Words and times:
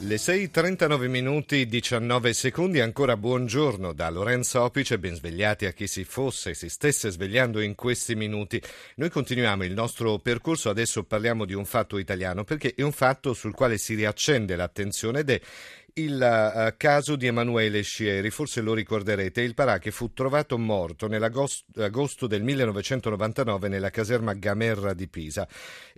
Le 0.00 0.14
6.39 0.14 1.08
minuti 1.08 1.66
19 1.66 2.32
secondi, 2.32 2.78
ancora 2.78 3.16
buongiorno 3.16 3.92
da 3.92 4.08
Lorenzo 4.10 4.62
Opice, 4.62 4.96
ben 5.00 5.16
svegliati 5.16 5.66
a 5.66 5.72
chi 5.72 5.88
si 5.88 6.04
fosse 6.04 6.50
e 6.50 6.54
si 6.54 6.68
stesse 6.68 7.10
svegliando 7.10 7.58
in 7.58 7.74
questi 7.74 8.14
minuti. 8.14 8.62
Noi 8.94 9.10
continuiamo 9.10 9.64
il 9.64 9.72
nostro 9.72 10.20
percorso, 10.20 10.70
adesso 10.70 11.02
parliamo 11.02 11.44
di 11.44 11.52
un 11.52 11.64
fatto 11.64 11.98
italiano 11.98 12.44
perché 12.44 12.74
è 12.76 12.82
un 12.82 12.92
fatto 12.92 13.34
sul 13.34 13.54
quale 13.54 13.76
si 13.76 13.96
riaccende 13.96 14.54
l'attenzione 14.54 15.18
ed 15.18 15.30
è 15.30 15.40
il 15.98 16.14
uh, 16.14 16.74
caso 16.76 17.16
di 17.16 17.26
Emanuele 17.26 17.82
Scieri, 17.82 18.30
forse 18.30 18.60
lo 18.60 18.72
ricorderete, 18.72 19.40
il 19.40 19.54
parà 19.54 19.78
che 19.78 19.90
fu 19.90 20.12
trovato 20.12 20.56
morto 20.56 21.08
nell'agosto 21.08 22.26
del 22.26 22.42
1999 22.42 23.68
nella 23.68 23.90
caserma 23.90 24.34
Gamerra 24.34 24.94
di 24.94 25.08
Pisa. 25.08 25.48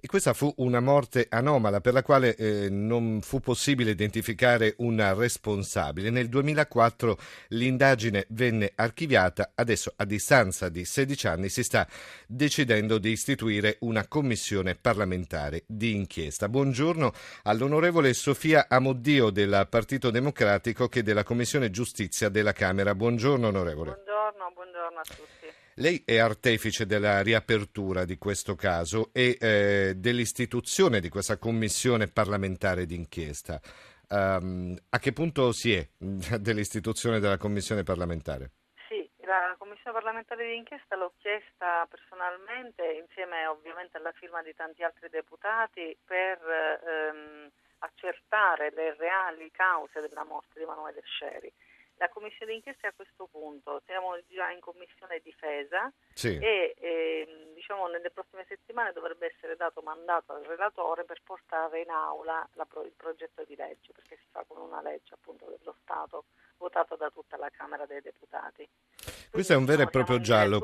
E 0.02 0.06
questa 0.06 0.32
fu 0.32 0.52
una 0.58 0.80
morte 0.80 1.26
anomala 1.28 1.82
per 1.82 1.92
la 1.92 2.02
quale 2.02 2.34
eh, 2.34 2.68
non 2.70 3.20
fu 3.20 3.40
possibile 3.40 3.90
identificare 3.90 4.74
un 4.78 5.14
responsabile. 5.14 6.08
Nel 6.08 6.28
2004 6.28 7.18
l'indagine 7.48 8.24
venne 8.30 8.72
archiviata, 8.74 9.52
adesso 9.54 9.92
a 9.96 10.04
distanza 10.06 10.70
di 10.70 10.86
16 10.86 11.26
anni 11.26 11.48
si 11.50 11.62
sta 11.62 11.86
decidendo 12.26 12.96
di 12.96 13.10
istituire 13.10 13.76
una 13.80 14.06
commissione 14.08 14.74
parlamentare 14.74 15.64
di 15.66 15.94
inchiesta. 15.94 16.48
Buongiorno 16.48 17.12
all'onorevole 17.42 18.14
Sofia 18.14 18.66
Amoddio 18.66 19.28
del 19.28 19.66
Partito 19.90 20.12
Democratico 20.12 20.86
che 20.86 21.02
della 21.02 21.24
Commissione 21.24 21.68
Giustizia 21.68 22.28
della 22.28 22.52
Camera. 22.52 22.94
Buongiorno 22.94 23.48
onorevole. 23.48 23.94
Buongiorno, 23.94 24.52
buongiorno 24.54 24.98
a 25.00 25.02
tutti. 25.02 25.52
Lei 25.82 26.04
è 26.06 26.18
artefice 26.18 26.86
della 26.86 27.22
riapertura 27.22 28.04
di 28.04 28.16
questo 28.16 28.54
caso 28.54 29.10
e 29.12 29.36
eh, 29.40 29.94
dell'istituzione 29.96 31.00
di 31.00 31.08
questa 31.08 31.38
commissione 31.38 32.06
parlamentare 32.06 32.86
d'inchiesta. 32.86 33.60
Um, 34.10 34.76
a 34.90 34.98
che 35.00 35.12
punto 35.12 35.50
si 35.50 35.74
è 35.74 35.84
dell'istituzione 36.38 37.18
della 37.18 37.36
commissione 37.36 37.82
parlamentare? 37.82 38.52
Sì, 38.86 39.10
la 39.26 39.56
commissione 39.58 39.98
parlamentare 39.98 40.46
d'inchiesta 40.46 40.94
l'ho 40.94 41.14
chiesta 41.18 41.84
personalmente, 41.90 42.84
insieme 42.92 43.44
ovviamente 43.46 43.96
alla 43.96 44.12
firma 44.12 44.40
di 44.40 44.54
tanti 44.54 44.84
altri 44.84 45.08
deputati, 45.08 45.98
per 46.06 46.38
ehm, 46.38 47.50
accertare 47.80 48.70
le 48.72 48.94
reali 48.96 49.50
cause 49.50 50.00
della 50.00 50.24
morte 50.24 50.58
di 50.58 50.62
Emanuele 50.62 51.02
Sceri. 51.04 51.52
La 52.00 52.08
commissione 52.08 52.52
d'inchiesta 52.52 52.88
a 52.88 52.92
questo 52.96 53.28
punto 53.30 53.82
siamo 53.84 54.18
già 54.28 54.50
in 54.50 54.60
commissione 54.60 55.20
difesa 55.22 55.92
sì. 56.14 56.38
e 56.38 56.74
eh, 56.78 57.52
diciamo, 57.52 57.88
nelle 57.88 58.10
prossime 58.10 58.46
settimane 58.48 58.92
dovrebbe 58.92 59.26
essere 59.26 59.54
dato 59.54 59.82
mandato 59.82 60.32
al 60.32 60.42
relatore 60.44 61.04
per 61.04 61.20
portare 61.22 61.82
in 61.82 61.90
aula 61.90 62.48
la, 62.54 62.66
il 62.84 62.94
progetto 62.96 63.44
di 63.44 63.54
legge 63.54 63.92
perché 63.92 64.16
si 64.16 64.28
fa 64.30 64.44
con 64.48 64.62
una 64.62 64.80
legge 64.80 65.12
appunto 65.12 65.44
dello 65.44 65.76
Stato 65.82 66.24
votato 66.56 66.96
da 66.96 67.10
tutta 67.10 67.36
la 67.36 67.50
Camera 67.50 67.84
dei 67.84 68.00
Deputati. 68.00 68.66
Questo 69.30 69.52
è 69.52 69.56
un 69.56 69.64
vero 69.64 69.82
e 69.82 69.86
proprio 69.86 70.20
giallo. 70.20 70.60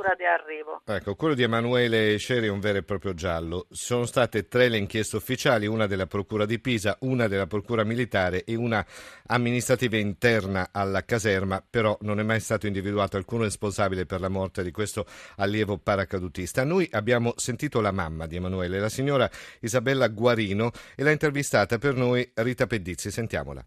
Ecco, 0.84 1.14
quello 1.14 1.34
di 1.34 1.42
Emanuele 1.42 2.16
Sceri 2.16 2.46
è 2.46 2.50
un 2.50 2.60
vero 2.60 2.78
e 2.78 2.82
proprio 2.82 3.14
giallo. 3.14 3.66
Sono 3.70 4.06
state 4.06 4.48
tre 4.48 4.68
le 4.68 4.76
inchieste 4.76 5.16
ufficiali, 5.16 5.66
una 5.66 5.86
della 5.86 6.06
Procura 6.06 6.44
di 6.44 6.58
Pisa, 6.58 6.96
una 7.00 7.28
della 7.28 7.46
Procura 7.46 7.84
Militare 7.84 8.44
e 8.44 8.54
una 8.56 8.84
amministrativa 9.26 9.96
interna 9.96 10.69
alla 10.72 11.04
caserma, 11.04 11.64
però 11.69 11.96
non 12.02 12.19
è 12.19 12.22
mai 12.22 12.41
stato 12.41 12.66
individuato 12.66 13.16
alcun 13.16 13.42
responsabile 13.42 14.04
per 14.04 14.20
la 14.20 14.28
morte 14.28 14.62
di 14.62 14.72
questo 14.72 15.06
allievo 15.36 15.78
paracadutista. 15.78 16.64
Noi 16.64 16.88
abbiamo 16.92 17.34
sentito 17.36 17.80
la 17.80 17.92
mamma 17.92 18.26
di 18.26 18.36
Emanuele, 18.36 18.80
la 18.80 18.88
signora 18.88 19.30
Isabella 19.60 20.08
Guarino, 20.08 20.72
e 20.94 21.02
l'ha 21.02 21.12
intervistata 21.12 21.78
per 21.78 21.94
noi 21.94 22.28
Rita 22.34 22.66
Pedizzi. 22.66 23.10
Sentiamola. 23.10 23.64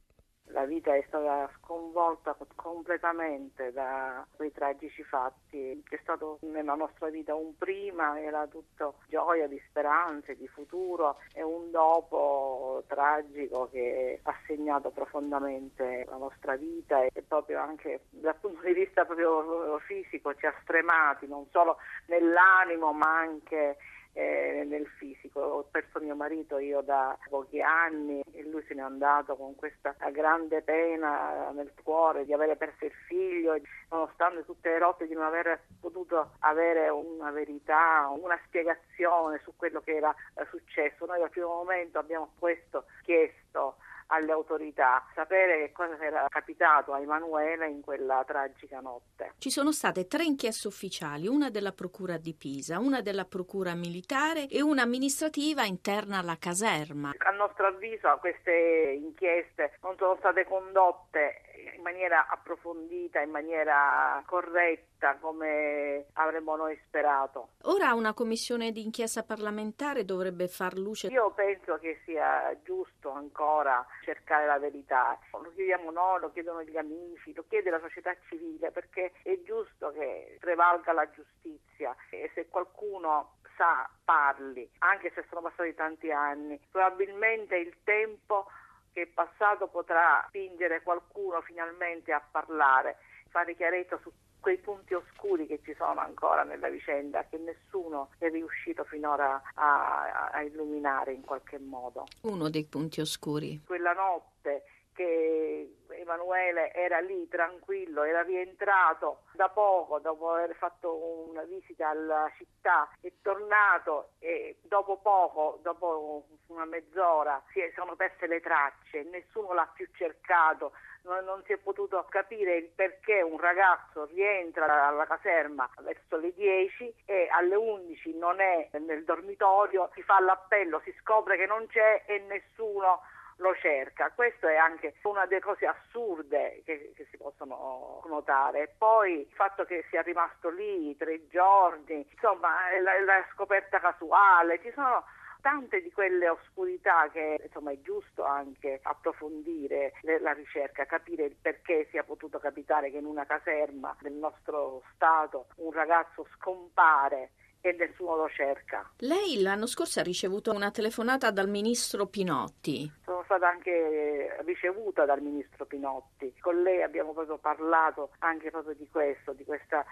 Vita 0.79 0.95
è 0.95 1.03
stata 1.07 1.51
sconvolta 1.57 2.37
completamente 2.55 3.73
da 3.73 4.25
quei 4.37 4.49
tragici 4.53 5.03
fatti. 5.03 5.83
C'è 5.83 5.99
stato 6.01 6.39
nella 6.43 6.73
nostra 6.73 7.09
vita 7.09 7.35
un 7.35 7.57
prima, 7.57 8.17
era 8.17 8.47
tutto 8.47 8.99
gioia 9.09 9.45
di 9.47 9.61
speranze, 9.67 10.37
di 10.37 10.47
futuro 10.47 11.17
e 11.33 11.43
un 11.43 11.69
dopo 11.69 12.85
tragico 12.87 13.67
che 13.69 14.21
ha 14.23 14.33
segnato 14.47 14.89
profondamente 14.91 16.05
la 16.07 16.15
nostra 16.15 16.55
vita 16.55 17.03
e 17.03 17.23
proprio 17.27 17.59
anche 17.59 18.03
dal 18.11 18.37
punto 18.39 18.61
di 18.65 18.71
vista 18.71 19.03
proprio 19.03 19.77
fisico 19.79 20.33
ci 20.35 20.45
ha 20.45 20.53
stremati 20.61 21.27
non 21.27 21.45
solo 21.51 21.77
nell'animo 22.05 22.93
ma 22.93 23.17
anche 23.17 23.75
eh, 24.13 24.65
nel 24.67 24.87
fisico. 24.97 25.39
Ho 25.39 25.63
perso 25.69 25.99
mio 25.99 26.15
marito 26.15 26.57
io 26.57 26.81
da 26.81 27.17
pochi 27.29 27.61
anni 27.61 28.21
e 28.33 28.43
lui 28.43 28.63
se 28.67 28.73
n'è 28.73 28.81
andato 28.81 29.35
con 29.35 29.55
questa 29.55 29.95
grande 30.11 30.61
pena 30.61 31.51
nel 31.51 31.71
cuore 31.83 32.25
di 32.25 32.33
avere 32.33 32.55
perso 32.55 32.85
il 32.85 32.93
figlio, 33.07 33.55
nonostante 33.89 34.45
tutte 34.45 34.69
le 34.69 34.79
lotte 34.79 35.07
di 35.07 35.13
non 35.13 35.23
aver 35.23 35.61
potuto 35.79 36.31
avere 36.39 36.89
una 36.89 37.31
verità, 37.31 38.09
una 38.09 38.39
spiegazione 38.45 39.39
su 39.43 39.53
quello 39.55 39.81
che 39.81 39.95
era 39.95 40.13
eh, 40.35 40.45
successo. 40.49 41.05
Noi 41.05 41.19
dal 41.19 41.29
primo 41.29 41.47
momento 41.47 41.99
abbiamo 41.99 42.31
questo 42.37 42.85
chiesto 43.03 43.77
alle 44.11 44.31
autorità 44.31 45.05
sapere 45.13 45.65
che 45.65 45.71
cosa 45.71 45.97
era 45.99 46.25
capitato 46.29 46.93
a 46.93 46.99
Emanuele 46.99 47.67
in 47.67 47.81
quella 47.81 48.23
tragica 48.25 48.79
notte. 48.79 49.33
Ci 49.37 49.49
sono 49.49 49.71
state 49.71 50.07
tre 50.07 50.23
inchieste 50.23 50.67
ufficiali, 50.67 51.27
una 51.27 51.49
della 51.49 51.71
Procura 51.71 52.17
di 52.17 52.33
Pisa, 52.33 52.79
una 52.79 53.01
della 53.01 53.25
Procura 53.25 53.73
militare 53.75 54.47
e 54.47 54.61
una 54.61 54.83
amministrativa 54.83 55.63
interna 55.63 56.19
alla 56.19 56.37
caserma. 56.37 57.13
A 57.17 57.31
nostro 57.31 57.67
avviso 57.67 58.17
queste 58.19 58.97
inchieste 58.99 59.77
non 59.81 59.95
sono 59.97 60.15
state 60.17 60.45
condotte 60.45 61.41
in 61.79 61.85
maniera 61.85 62.27
approfondita, 62.27 63.21
in 63.21 63.31
maniera 63.31 64.21
corretta 64.25 65.15
come 65.19 66.07
avremmo 66.13 66.55
noi 66.57 66.79
sperato. 66.85 67.51
Ora 67.63 67.93
una 67.93 68.13
commissione 68.13 68.71
di 68.71 68.83
inchiesta 68.83 69.23
parlamentare 69.23 70.03
dovrebbe 70.05 70.47
far 70.47 70.77
luce. 70.77 71.07
Io 71.07 71.31
penso 71.31 71.77
che 71.79 72.01
sia 72.03 72.55
giusto 72.63 73.09
ancora 73.11 73.85
cercare 74.03 74.45
la 74.45 74.59
verità. 74.59 75.17
Lo 75.31 75.51
chiediamo 75.55 75.89
noi, 75.89 76.19
lo 76.19 76.31
chiedono 76.31 76.61
gli 76.63 76.77
amici, 76.77 77.33
lo 77.33 77.45
chiede 77.47 77.69
la 77.69 77.79
società 77.79 78.13
civile 78.27 78.71
perché 78.71 79.13
è 79.23 79.39
giusto 79.43 79.91
che 79.91 80.37
prevalga 80.39 80.91
la 80.91 81.09
giustizia 81.09 81.95
e 82.09 82.29
se 82.35 82.47
qualcuno 82.49 83.37
sa 83.55 83.89
parli, 84.03 84.69
anche 84.79 85.11
se 85.13 85.25
sono 85.29 85.41
passati 85.41 85.73
tanti 85.75 86.11
anni, 86.11 86.59
probabilmente 86.71 87.57
il 87.57 87.75
tempo 87.83 88.47
che 88.93 89.03
è 89.03 89.07
passato 89.07 89.67
potrà 89.67 90.25
spingere 90.27 90.81
qualcuno 90.81 91.41
finalmente 91.41 92.11
a 92.11 92.21
parlare, 92.21 92.97
fare 93.29 93.55
chiarezza 93.55 93.99
su 94.01 94.11
quei 94.39 94.57
punti 94.57 94.93
oscuri 94.93 95.47
che 95.47 95.59
ci 95.63 95.73
sono 95.75 95.99
ancora 95.99 96.43
nella 96.43 96.69
vicenda 96.69 97.25
che 97.25 97.37
nessuno 97.37 98.11
è 98.17 98.29
riuscito 98.29 98.83
finora 98.85 99.41
a, 99.55 100.29
a 100.31 100.41
illuminare 100.41 101.13
in 101.13 101.21
qualche 101.21 101.59
modo. 101.59 102.05
Uno 102.21 102.49
dei 102.49 102.65
punti 102.65 103.01
oscuri. 103.01 103.61
Quella 103.65 103.93
notte 103.93 104.63
che 104.93 105.78
Emanuele 105.99 106.73
era 106.73 106.99
lì 106.99 107.27
tranquillo, 107.27 108.03
era 108.03 108.21
rientrato 108.21 109.23
da 109.33 109.49
poco 109.49 109.99
dopo 109.99 110.31
aver 110.31 110.55
fatto 110.55 111.27
una 111.29 111.43
visita 111.43 111.89
alla 111.89 112.31
città, 112.37 112.89
è 113.01 113.11
tornato 113.21 114.11
e 114.19 114.57
dopo 114.61 114.97
poco, 114.97 115.59
dopo 115.61 116.25
una 116.47 116.65
mezz'ora, 116.65 117.41
si 117.51 117.61
sono 117.75 117.95
perse 117.95 118.27
le 118.27 118.39
tracce, 118.39 119.03
nessuno 119.03 119.53
l'ha 119.53 119.69
più 119.73 119.87
cercato, 119.93 120.71
non, 121.03 121.23
non, 121.23 121.43
si 121.45 121.53
è 121.53 121.57
potuto 121.57 122.05
capire 122.09 122.55
il 122.57 122.69
perché 122.69 123.21
un 123.21 123.39
ragazzo 123.39 124.05
rientra 124.05 124.87
alla 124.87 125.05
caserma 125.05 125.69
verso 125.81 126.17
le 126.17 126.33
10 126.33 126.93
e 127.05 127.27
alle 127.31 127.55
11 127.55 128.17
non 128.17 128.39
è 128.39 128.69
nel 128.79 129.03
dormitorio, 129.03 129.89
si 129.93 130.01
fa 130.01 130.19
l'appello, 130.19 130.81
si 130.83 130.93
scopre 130.99 131.37
che 131.37 131.45
non 131.45 131.67
c'è 131.67 132.03
e 132.05 132.19
nessuno 132.19 133.01
lo 133.39 133.55
cerca. 133.55 134.11
Questo 134.13 134.47
è 134.47 134.55
anche 134.55 134.95
una 135.03 135.25
delle 135.25 135.41
cose 135.41 135.65
assurde 135.65 136.61
che, 136.65 136.93
che 136.95 137.07
si 137.09 137.17
possono 137.17 138.01
notare. 138.07 138.73
Poi 138.77 139.19
il 139.19 139.33
fatto 139.33 139.65
che 139.65 139.85
sia 139.89 140.01
rimasto 140.01 140.49
lì 140.49 140.95
tre 140.97 141.27
giorni, 141.27 142.05
insomma, 142.09 142.49
la, 142.81 142.99
la 143.01 143.25
scoperta 143.33 143.79
casuale, 143.79 144.61
ci 144.61 144.71
sono 144.73 145.03
tante 145.41 145.81
di 145.81 145.91
quelle 145.91 146.27
oscurità 146.27 147.09
che 147.11 147.39
insomma 147.41 147.71
è 147.71 147.79
giusto 147.81 148.25
anche 148.25 148.79
approfondire 148.83 149.93
la 150.01 150.33
ricerca, 150.33 150.85
capire 150.85 151.25
il 151.25 151.35
perché 151.41 151.87
sia 151.91 152.03
potuto 152.03 152.39
capitare 152.39 152.91
che 152.91 152.97
in 152.97 153.05
una 153.05 153.25
caserma 153.25 153.95
del 154.01 154.13
nostro 154.13 154.83
Stato 154.93 155.47
un 155.57 155.71
ragazzo 155.71 156.27
scompare 156.35 157.31
e 157.61 157.73
nessuno 157.73 158.15
lo 158.15 158.29
cerca. 158.29 158.89
Lei 158.99 159.41
l'anno 159.41 159.67
scorso 159.67 159.99
ha 159.99 160.03
ricevuto 160.03 160.51
una 160.51 160.71
telefonata 160.71 161.31
dal 161.31 161.49
ministro 161.49 162.05
Pinotti. 162.07 162.91
Sono 163.03 163.23
stata 163.23 163.47
anche 163.47 164.37
ricevuta 164.45 165.05
dal 165.05 165.21
ministro 165.21 165.65
Pinotti. 165.65 166.33
Con 166.39 166.61
lei 166.61 166.81
abbiamo 166.81 167.13
proprio 167.13 167.37
parlato 167.37 168.11
anche 168.19 168.49
proprio 168.49 168.75
di 168.75 168.87
questo, 168.89 169.33
di 169.33 169.43
questa 169.43 169.85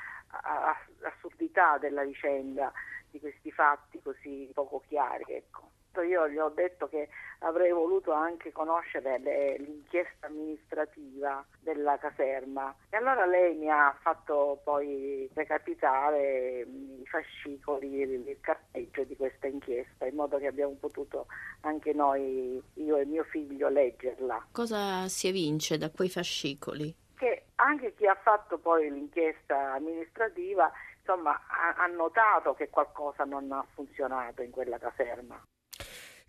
assurdità 1.02 1.78
della 1.78 2.04
vicenda, 2.04 2.72
di 3.10 3.20
questi 3.20 3.52
fatti 3.52 4.02
così 4.02 4.50
poco 4.54 4.84
chiari. 4.88 5.26
Ecco 5.28 5.72
io 6.02 6.28
gli 6.30 6.38
ho 6.38 6.50
detto 6.50 6.88
che 6.88 7.10
avrei 7.40 7.72
voluto 7.72 8.12
anche 8.12 8.52
conoscere 8.52 9.20
le, 9.20 9.58
l'inchiesta 9.60 10.28
amministrativa 10.28 11.46
della 11.60 11.98
caserma 11.98 12.76
e 12.90 12.98
allora 12.98 13.26
lei 13.26 13.56
mi 13.56 13.70
ha 13.70 13.96
fatto 14.02 14.62
poi 14.64 15.30
recapitare 15.34 16.62
i 16.62 17.06
fascicoli, 17.06 18.02
il 18.02 18.38
carteggio 18.42 19.04
di 19.04 19.16
questa 19.16 19.48
inchiesta 19.48 20.06
in 20.06 20.16
modo 20.16 20.38
che 20.38 20.48
abbiamo 20.48 20.76
potuto 20.80 21.28
anche 21.62 21.94
noi, 21.94 22.62
io 22.76 22.98
e 22.98 23.06
mio 23.06 23.24
figlio, 23.26 23.70
leggerla. 23.70 24.48
Cosa 24.52 25.08
si 25.08 25.28
evince 25.28 25.78
da 25.78 25.92
quei 25.92 26.10
fascicoli? 26.10 26.94
Che 27.16 27.46
anche 27.56 27.94
chi 27.96 28.06
ha 28.06 28.16
fatto 28.16 28.58
poi 28.58 28.92
l'inchiesta 28.92 29.74
amministrativa 29.74 30.72
insomma, 31.08 31.40
ha 31.78 31.86
notato 31.88 32.54
che 32.54 32.70
qualcosa 32.70 33.24
non 33.24 33.50
ha 33.54 33.66
funzionato 33.74 34.42
in 34.42 34.52
quella 34.52 34.78
caserma. 34.78 35.42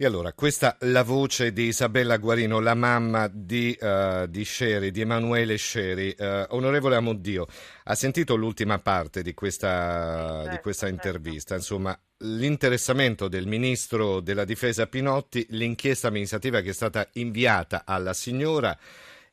E 0.00 0.06
allora, 0.06 0.32
questa 0.32 0.78
è 0.78 0.86
la 0.86 1.02
voce 1.02 1.52
di 1.52 1.64
Isabella 1.64 2.18
Guarino, 2.18 2.60
la 2.60 2.76
mamma 2.76 3.26
di, 3.26 3.76
uh, 3.80 4.28
di 4.28 4.44
Sherry, 4.44 4.92
di 4.92 5.00
Emanuele 5.00 5.58
Sherry. 5.58 6.14
Uh, 6.16 6.44
onorevole 6.50 6.94
Amoddio, 6.94 7.48
ha 7.82 7.96
sentito 7.96 8.36
l'ultima 8.36 8.78
parte 8.78 9.22
di 9.22 9.34
questa, 9.34 10.42
certo, 10.42 10.50
di 10.50 10.58
questa 10.62 10.86
certo. 10.86 11.04
intervista, 11.04 11.56
insomma, 11.56 12.00
l'interessamento 12.18 13.26
del 13.26 13.48
ministro 13.48 14.20
della 14.20 14.44
difesa 14.44 14.86
Pinotti, 14.86 15.44
l'inchiesta 15.50 16.06
amministrativa 16.06 16.60
che 16.60 16.70
è 16.70 16.74
stata 16.74 17.08
inviata 17.14 17.82
alla 17.84 18.12
signora 18.12 18.78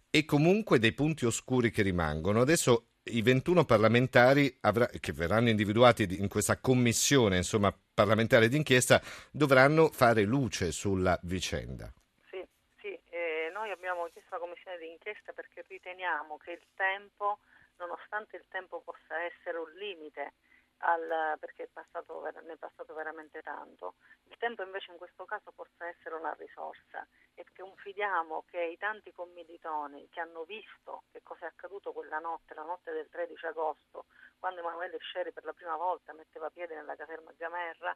e 0.10 0.26
comunque 0.26 0.80
dei 0.80 0.94
punti 0.94 1.28
oscuri 1.28 1.70
che 1.70 1.84
rimangono. 1.84 2.42
Adesso 2.42 2.88
i 3.08 3.22
21 3.22 3.66
parlamentari 3.66 4.56
avrà, 4.62 4.88
che 4.88 5.12
verranno 5.12 5.50
individuati 5.50 6.20
in 6.20 6.28
questa 6.28 6.58
commissione 6.58 7.38
insomma, 7.38 7.72
parlamentare 7.94 8.48
d'inchiesta 8.48 9.02
dovranno 9.32 9.90
fare 9.90 10.24
luce 10.24 10.72
sulla 10.72 11.18
vicenda. 11.24 11.92
Sì, 12.30 12.44
sì 12.80 13.00
eh, 13.10 13.52
noi 13.54 13.70
abbiamo 13.70 14.10
chiesto 14.12 14.36
la 14.36 14.40
commissione 14.42 14.78
d'inchiesta 14.78 15.34
perché 15.34 15.64
riteniamo 15.68 16.38
che 16.38 16.52
il 16.52 16.66
tempo, 16.76 17.40
nonostante 17.78 18.38
il 18.38 18.46
tempo 18.50 18.82
possa 18.84 19.22
essere 19.22 19.58
un 19.58 19.72
limite, 19.78 20.34
al, 20.80 21.38
perché 21.40 21.64
è 21.64 21.68
passato, 21.72 22.22
ne 22.22 22.54
è 22.54 22.58
passato 22.58 22.94
veramente 22.94 23.42
tanto. 23.42 23.96
Il 24.24 24.38
tempo 24.38 24.64
invece 24.64 24.92
in 24.92 24.98
questo 24.98 25.26
caso 25.26 25.52
possa 25.52 25.88
essere 25.88 26.16
una 26.16 26.34
risorsa 26.34 27.06
e 27.34 27.46
confidiamo 27.56 28.44
che 28.48 28.62
i 28.62 28.78
tanti 28.78 29.12
commilitoni 29.12 30.10
che 30.10 30.20
hanno 30.20 30.44
visto 30.44 31.04
che 31.12 31.22
cosa 31.24 31.46
è 31.46 31.50
accaduto 31.50 31.92
quella 31.92 32.20
notte, 32.20 32.54
la 32.54 32.64
notte 32.64 32.92
del 32.92 33.10
13 33.10 33.46
agosto, 33.48 34.06
quando 34.40 34.60
Emanuele 34.60 34.98
Sceri 35.00 35.32
per 35.32 35.46
la 35.46 35.54
prima 35.54 35.76
volta 35.76 36.14
metteva 36.14 36.50
piede 36.50 36.76
nella 36.76 36.96
caserma 36.96 37.32
Gamerra, 37.36 37.96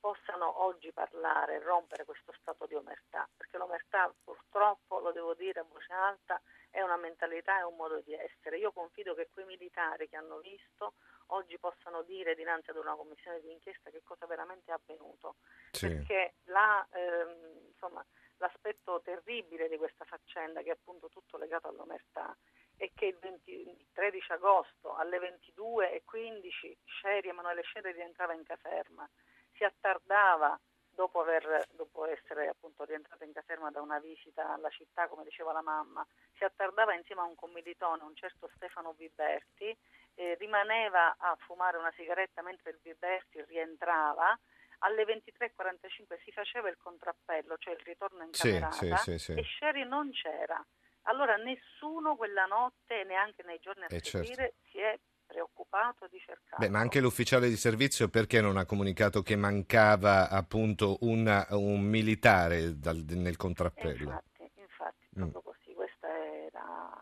possano 0.00 0.62
oggi 0.62 0.90
parlare 0.92 1.56
e 1.56 1.58
rompere 1.60 2.04
questo 2.04 2.32
stato 2.40 2.66
di 2.66 2.74
omertà, 2.74 3.28
perché 3.36 3.58
l'omertà 3.58 4.12
purtroppo, 4.24 4.98
lo 4.98 5.12
devo 5.12 5.34
dire 5.34 5.60
a 5.60 5.66
voce 5.68 5.92
alta, 5.92 6.40
è 6.70 6.80
una 6.80 6.96
mentalità 6.96 7.58
e 7.58 7.64
un 7.64 7.76
modo 7.76 8.00
di 8.00 8.14
essere. 8.14 8.56
Io 8.56 8.72
confido 8.72 9.14
che 9.14 9.28
quei 9.30 9.44
militari 9.44 10.08
che 10.08 10.16
hanno 10.16 10.38
visto 10.38 10.94
oggi 11.32 11.58
possano 11.58 12.02
dire 12.02 12.34
dinanzi 12.34 12.70
ad 12.70 12.76
una 12.76 12.94
commissione 12.94 13.40
di 13.40 13.50
inchiesta 13.50 13.90
che 13.90 14.02
cosa 14.02 14.26
veramente 14.26 14.70
è 14.70 14.74
avvenuto. 14.74 15.36
Sì. 15.72 15.88
Perché 15.88 16.34
la, 16.44 16.86
ehm, 16.92 17.66
insomma, 17.68 18.04
l'aspetto 18.38 19.00
terribile 19.02 19.68
di 19.68 19.76
questa 19.76 20.04
faccenda, 20.04 20.62
che 20.62 20.70
è 20.70 20.72
appunto 20.72 21.08
tutto 21.08 21.36
legato 21.36 21.68
all'omertà, 21.68 22.36
è 22.76 22.90
che 22.94 23.06
il, 23.06 23.18
20, 23.18 23.50
il 23.50 23.86
13 23.92 24.32
agosto 24.32 24.94
alle 24.94 25.18
22.15 25.18 26.76
Sherry, 27.00 27.28
Emanuele 27.28 27.62
Sherry 27.64 27.92
rientrava 27.92 28.32
in 28.32 28.42
caserma, 28.42 29.08
si 29.52 29.64
attardava 29.64 30.58
dopo, 30.88 31.20
aver, 31.20 31.66
dopo 31.72 32.06
essere 32.06 32.48
appunto 32.48 32.84
rientrata 32.84 33.24
in 33.24 33.32
caserma 33.32 33.70
da 33.70 33.80
una 33.80 33.98
visita 33.98 34.52
alla 34.52 34.70
città, 34.70 35.08
come 35.08 35.24
diceva 35.24 35.52
la 35.52 35.62
mamma, 35.62 36.06
si 36.36 36.44
attardava 36.44 36.94
insieme 36.94 37.20
a 37.20 37.24
un 37.24 37.34
commilitone, 37.34 38.02
un 38.02 38.14
certo 38.14 38.50
Stefano 38.54 38.92
Viberti, 38.92 39.76
eh, 40.20 40.36
rimaneva 40.38 41.16
a 41.16 41.34
fumare 41.46 41.78
una 41.78 41.92
sigaretta 41.96 42.42
mentre 42.42 42.70
il 42.72 42.78
Viberti 42.82 43.42
rientrava, 43.48 44.38
alle 44.80 45.04
23.45 45.04 46.20
si 46.22 46.30
faceva 46.30 46.68
il 46.68 46.76
contrappello, 46.76 47.56
cioè 47.56 47.72
il 47.72 47.80
ritorno 47.84 48.24
in 48.24 48.30
camerata, 48.30 48.72
sì, 48.72 48.94
sì, 48.96 49.18
sì, 49.18 49.32
e 49.32 49.44
Sherry 49.44 49.86
non 49.86 50.10
c'era. 50.10 50.62
Allora 51.04 51.36
nessuno 51.36 52.16
quella 52.16 52.44
notte, 52.44 53.04
neanche 53.04 53.42
nei 53.44 53.58
giorni 53.60 53.84
a 53.84 53.86
eh, 53.88 54.00
seguire, 54.00 54.34
certo. 54.34 54.56
si 54.70 54.78
è 54.78 54.98
preoccupato 55.24 56.06
di 56.08 56.18
cercare. 56.18 56.66
Beh, 56.66 56.68
ma 56.68 56.80
anche 56.80 57.00
l'ufficiale 57.00 57.48
di 57.48 57.56
servizio 57.56 58.08
perché 58.08 58.42
non 58.42 58.58
ha 58.58 58.66
comunicato 58.66 59.22
che 59.22 59.36
mancava 59.36 60.28
appunto 60.28 60.98
una, 61.00 61.46
un 61.50 61.80
militare 61.80 62.78
dal, 62.78 63.04
nel 63.08 63.36
contrappello? 63.36 64.10
Infatti, 64.10 64.50
infatti 64.56 65.06
mm. 65.18 65.28
proprio 65.30 65.54
così, 65.54 65.72
questa 65.72 66.08
è 66.08 66.48
la, 66.52 66.92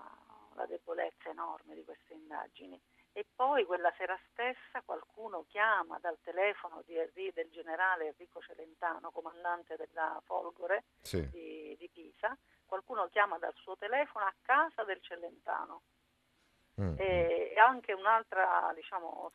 la 0.55 0.67
debolezza 0.67 1.31
enorme 1.31 1.75
di 1.75 1.82
queste 1.82 2.14
indagini. 2.14 2.81
E 3.19 3.26
poi 3.59 3.65
quella 3.65 3.93
sera 3.97 4.17
stessa 4.31 4.83
qualcuno 4.85 5.45
chiama 5.49 5.99
dal 5.99 6.19
telefono 6.23 6.83
di, 6.87 6.95
del 7.33 7.51
generale 7.51 8.07
Enrico 8.07 8.41
Celentano, 8.41 9.11
comandante 9.11 9.75
della 9.75 10.21
Folgore 10.25 10.85
sì. 11.01 11.29
di, 11.29 11.75
di 11.77 11.91
Pisa, 11.93 12.37
qualcuno 12.65 13.09
chiama 13.09 13.37
dal 13.39 13.55
suo 13.57 13.77
telefono 13.77 14.27
a 14.27 14.35
casa 14.43 14.85
del 14.85 15.01
Celentano 15.03 15.83
Mm. 16.81 16.95
E 16.97 17.55
anche 17.59 17.93
un'altra 17.93 18.71
diciamo, 18.73 19.33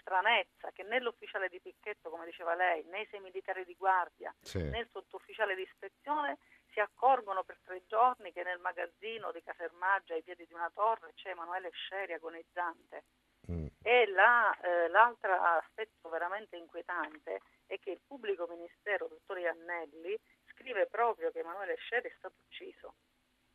stranezza 0.00 0.70
che 0.72 0.82
né 0.84 0.98
l'ufficiale 1.00 1.50
di 1.50 1.60
picchetto, 1.60 2.08
come 2.08 2.24
diceva 2.24 2.54
lei, 2.54 2.82
né 2.84 3.02
i 3.02 3.06
sei 3.10 3.20
militari 3.20 3.66
di 3.66 3.74
guardia, 3.74 4.34
sì. 4.40 4.62
né 4.62 4.78
il 4.78 4.88
sottufficiale 4.90 5.54
di 5.54 5.60
ispezione 5.60 6.38
si 6.72 6.80
accorgono 6.80 7.44
per 7.44 7.58
tre 7.62 7.82
giorni 7.86 8.32
che 8.32 8.42
nel 8.42 8.58
magazzino 8.60 9.32
di 9.32 9.42
Casermaggia 9.42 10.14
ai 10.14 10.22
piedi 10.22 10.46
di 10.46 10.54
una 10.54 10.70
torre 10.72 11.12
c'è 11.14 11.30
Emanuele 11.30 11.68
Sceri 11.72 12.14
agonizzante. 12.14 13.04
E 13.88 14.06
la, 14.08 14.54
eh, 14.60 14.88
l'altro 14.88 15.32
aspetto 15.32 16.10
veramente 16.10 16.58
inquietante 16.58 17.40
è 17.64 17.78
che 17.78 17.92
il 17.92 18.00
pubblico 18.06 18.46
ministero, 18.46 19.08
dottor 19.08 19.38
Iannelli, 19.38 20.14
scrive 20.52 20.88
proprio 20.88 21.30
che 21.30 21.38
Emanuele 21.38 21.74
Sceri 21.76 22.10
è 22.10 22.14
stato 22.18 22.34
ucciso. 22.44 22.94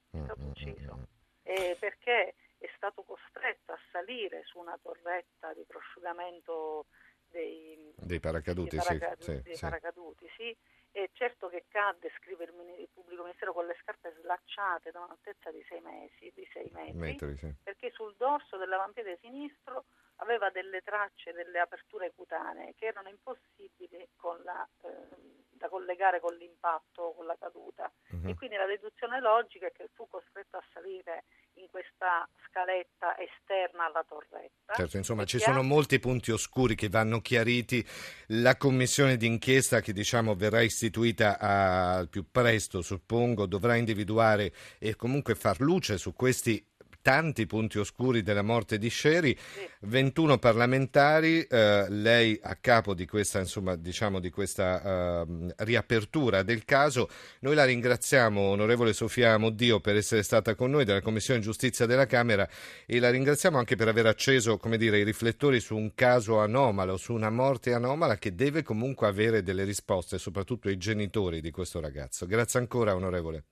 È 0.10 0.18
stato 0.24 0.42
mm, 0.42 0.46
mm, 0.46 0.50
ucciso. 0.50 1.08
Eh, 1.44 1.78
perché 1.80 2.34
è 2.58 2.68
stato 2.76 3.04
costretto 3.04 3.74
a 3.74 3.80
salire 3.92 4.42
su 4.46 4.58
una 4.58 4.76
torretta 4.82 5.54
di 5.54 5.66
prosciugamento 5.68 6.88
dei, 7.30 7.94
dei 7.96 8.20
paracaduti, 8.20 8.76
dei 8.76 8.86
paracaduti, 8.86 9.24
sì, 9.24 9.42
dei 9.44 9.56
sì. 9.56 9.62
paracaduti 9.62 10.32
sì. 10.36 10.58
E 10.96 11.10
certo 11.14 11.50
che 11.50 11.66
cadde, 11.70 12.12
scrive 12.18 12.44
il, 12.44 12.54
il, 12.80 12.90
pubblico 12.94 13.24
ministero, 13.24 13.52
con 13.52 13.66
le 13.66 13.76
scarpe 13.82 14.14
slacciate 14.22 14.92
da 14.92 15.00
un'altezza 15.00 15.50
di 15.50 15.64
6 15.68 15.82
mesi, 15.82 16.32
di 16.36 16.48
6 16.54 16.70
metri, 16.72 16.94
metri 16.94 17.38
sì. 17.38 17.52
perché 17.64 17.90
sul 17.90 18.14
dorso 18.16 18.58
dell'avampiede 18.58 19.18
sinistro 19.20 19.86
aveva 20.18 20.52
delle 20.52 20.82
tracce, 20.82 21.34
delle 21.34 21.58
aperture 21.58 22.14
cutanee 22.14 22.76
che 22.76 22.86
erano 22.86 23.10
impossibili 23.10 24.08
la, 24.44 24.68
eh, 24.84 25.08
da 25.50 25.68
collegare 25.68 26.20
con 26.20 26.36
l'impatto, 26.36 27.14
con 27.14 27.26
la 27.26 27.36
caduta. 27.40 27.92
Uh-huh. 28.12 28.30
E 28.30 28.36
quindi 28.36 28.56
la 28.56 28.66
deduzione 28.66 29.20
logica 29.20 29.68
è 29.68 29.72
che 29.72 29.90
fu 29.94 30.08
costretto 30.08 30.58
a 30.58 30.64
salire 30.74 31.24
in 31.56 31.68
questa 31.70 32.28
scaletta 32.48 33.16
esterna 33.18 33.86
alla 33.86 34.06
torretta. 34.08 34.74
Certo, 34.76 34.98
insomma 34.98 35.26
ci 35.26 35.40
sono 35.40 35.64
molti 35.64 36.00
punti 36.00 36.32
oscuri 36.32 36.76
che 36.76 36.90
vanno 36.90 37.20
chiariti. 37.20 37.86
La 38.28 38.58
commissione 38.58 39.18
d'inchiesta 39.18 39.82
che 39.82 39.94
diciamo 39.94 40.36
verrà 40.36 40.62
istituita 40.62 41.40
al 41.40 42.10
più 42.10 42.30
presto, 42.30 42.82
suppongo, 42.82 43.46
dovrà 43.46 43.76
individuare 43.76 44.54
e 44.80 44.96
comunque 44.96 45.36
far 45.36 45.60
luce 45.60 45.98
su 45.98 46.14
questi 46.14 46.73
tanti 47.04 47.46
punti 47.46 47.78
oscuri 47.78 48.24
della 48.24 48.42
morte 48.42 48.80
di 48.80 48.90
Sherry, 48.90 49.38
21 49.82 50.40
parlamentari, 50.40 51.42
eh, 51.44 51.86
lei 51.90 52.40
a 52.42 52.56
capo 52.56 52.96
di 52.96 53.06
questa, 53.06 53.40
insomma, 53.40 53.76
diciamo, 53.76 54.20
di 54.20 54.32
questa 54.32 55.22
eh, 55.22 55.54
riapertura 55.58 56.42
del 56.44 56.64
caso. 56.66 57.10
Noi 57.42 57.56
la 57.56 57.66
ringraziamo, 57.66 58.40
onorevole 58.40 58.94
Sofia 58.94 59.38
Moddio, 59.38 59.82
per 59.82 59.98
essere 59.98 60.24
stata 60.24 60.56
con 60.56 60.72
noi 60.72 60.86
della 60.86 61.02
Commissione 61.02 61.42
Giustizia 61.42 61.86
della 61.86 62.06
Camera 62.08 62.48
e 62.86 63.00
la 63.00 63.10
ringraziamo 63.10 63.58
anche 63.58 63.76
per 63.76 63.90
aver 63.90 64.06
acceso, 64.06 64.58
come 64.58 64.78
dire, 64.78 64.98
i 64.98 65.04
riflettori 65.04 65.60
su 65.60 65.76
un 65.76 65.94
caso 65.94 66.40
anomalo, 66.40 66.96
su 66.96 67.14
una 67.14 67.30
morte 67.30 67.74
anomala 67.74 68.18
che 68.18 68.34
deve 68.34 68.64
comunque 68.64 69.08
avere 69.08 69.44
delle 69.44 69.66
risposte, 69.66 70.18
soprattutto 70.18 70.70
ai 70.70 70.78
genitori 70.78 71.42
di 71.42 71.52
questo 71.52 71.82
ragazzo. 71.82 72.26
Grazie 72.26 72.60
ancora, 72.60 72.96
onorevole. 72.96 73.44